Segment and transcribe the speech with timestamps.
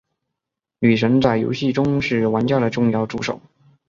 [0.79, 3.39] 女神在游戏中是玩家的重要助手。